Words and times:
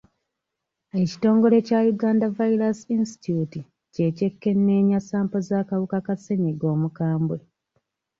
Ekitongole 1.01 1.57
Kya 1.67 1.79
Uganda 1.93 2.25
Virus 2.39 2.77
Institue 2.95 3.59
kye 3.93 4.07
kyekenneenya 4.17 4.99
sampolo 5.01 5.41
z'akawuka 5.47 5.97
ka 6.05 6.13
ssenyiga 6.17 6.65
omukambwe. 6.75 7.37